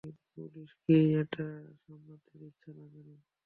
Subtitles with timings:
[0.29, 1.45] পুলিশকেই এটা
[1.81, 3.09] সামলাতে দিচ্ছ না কেন?